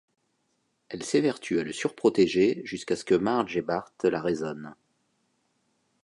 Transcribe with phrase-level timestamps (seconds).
[0.89, 4.73] Elle s'évertue à le surprotéger jusqu'à ce que Marge et Bart la raisonnent.